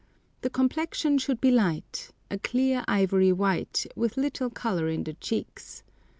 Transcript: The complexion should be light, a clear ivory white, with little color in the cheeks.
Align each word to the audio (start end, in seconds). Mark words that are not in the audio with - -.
The 0.41 0.49
complexion 0.49 1.19
should 1.19 1.39
be 1.39 1.51
light, 1.51 2.09
a 2.31 2.39
clear 2.39 2.83
ivory 2.87 3.31
white, 3.31 3.85
with 3.95 4.17
little 4.17 4.49
color 4.49 4.87
in 4.89 5.03
the 5.03 5.13
cheeks. 5.13 5.83